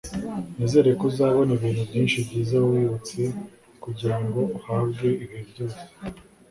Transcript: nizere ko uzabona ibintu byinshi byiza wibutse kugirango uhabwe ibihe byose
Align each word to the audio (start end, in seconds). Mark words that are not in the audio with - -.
nizere 0.57 0.89
ko 0.99 1.03
uzabona 1.11 1.51
ibintu 1.57 1.81
byinshi 1.89 2.17
byiza 2.25 2.55
wibutse 2.71 3.21
kugirango 3.83 4.39
uhabwe 4.57 5.07
ibihe 5.23 5.39
byose 5.51 5.81